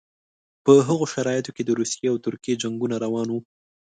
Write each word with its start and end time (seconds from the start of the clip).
په 0.65 0.73
هغو 0.87 1.05
شرایطو 1.13 1.51
کې 1.55 1.63
د 1.65 1.69
روسیې 1.79 2.07
او 2.11 2.17
ترکیې 2.25 2.59
جنګونه 2.61 2.95
روان 3.05 3.27
وو. 3.29 3.39